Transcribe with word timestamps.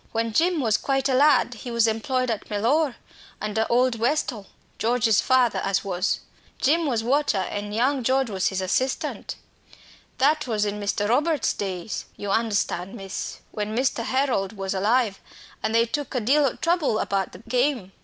When 0.13 0.33
Jim 0.33 0.61
was 0.61 0.77
quite 0.77 1.07
a 1.07 1.13
lad 1.13 1.53
he 1.59 1.69
was 1.69 1.85
employed 1.85 2.31
at 2.31 2.49
Mellor, 2.49 2.95
under 3.39 3.67
old 3.69 3.99
Westall, 3.99 4.47
George's 4.79 5.21
father 5.21 5.59
as 5.63 5.83
was. 5.83 6.21
Jim 6.57 6.87
was 6.87 7.03
'watcher,' 7.03 7.37
and 7.51 7.71
young 7.71 8.01
George 8.01 8.29
he 8.29 8.33
was 8.33 8.61
assistant. 8.61 9.35
That 10.17 10.47
was 10.47 10.65
in 10.65 10.79
Mr. 10.79 11.07
Robert's 11.07 11.53
days, 11.53 12.05
you 12.17 12.31
understand, 12.31 12.95
miss 12.95 13.41
when 13.51 13.75
Master 13.75 14.01
Harold 14.01 14.53
was 14.57 14.73
alive; 14.73 15.19
and 15.61 15.75
they 15.75 15.85
took 15.85 16.15
a 16.15 16.19
deal 16.19 16.45
o' 16.47 16.55
trouble 16.55 16.97
about 16.97 17.31
the 17.31 17.43
game. 17.47 17.91